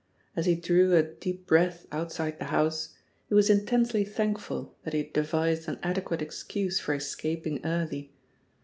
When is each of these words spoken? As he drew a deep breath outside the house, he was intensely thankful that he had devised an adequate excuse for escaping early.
As 0.35 0.47
he 0.47 0.55
drew 0.55 0.95
a 0.95 1.03
deep 1.03 1.45
breath 1.45 1.85
outside 1.91 2.39
the 2.39 2.45
house, 2.45 2.95
he 3.27 3.35
was 3.35 3.51
intensely 3.51 4.03
thankful 4.03 4.75
that 4.83 4.93
he 4.93 5.03
had 5.03 5.13
devised 5.13 5.67
an 5.69 5.77
adequate 5.83 6.23
excuse 6.23 6.79
for 6.79 6.95
escaping 6.95 7.63
early. 7.63 8.11